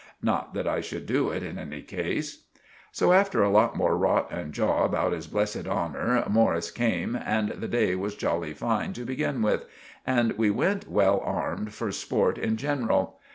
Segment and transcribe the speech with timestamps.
[0.23, 2.45] Not that I should do it in any case."
[2.91, 7.49] So after a lot more rot and jaw about his blessed honour, Morris came, and
[7.49, 9.65] the day was jolly fine to begin with,
[10.03, 13.17] and we went well armed for sport in genral.